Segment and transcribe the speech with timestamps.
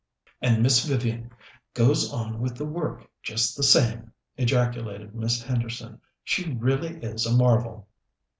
[0.41, 1.29] "And Miss Vivian
[1.75, 6.01] goes on with the work just the same!" ejaculated Miss Henderson.
[6.23, 7.87] "She really is a marvel."